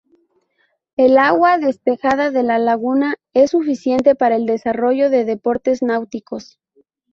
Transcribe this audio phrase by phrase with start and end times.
[0.97, 6.57] El agua despejada de la laguna es suficiente para el desarrollo de deportes náuticos.